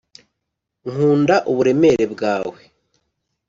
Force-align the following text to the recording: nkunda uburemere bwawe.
nkunda 0.89 1.35
uburemere 1.51 2.05
bwawe. 2.13 2.59